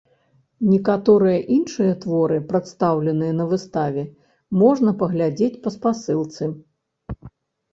Некаторыя 0.69 1.39
іншыя 1.55 1.93
творы, 2.05 2.37
прадстаўленыя 2.49 3.33
на 3.41 3.45
выставе, 3.51 4.03
можна 4.63 4.89
паглядзець 5.03 5.55
па 5.67 5.75
спасылцы. 5.77 6.43